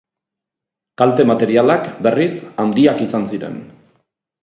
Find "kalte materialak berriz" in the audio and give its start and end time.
1.01-2.33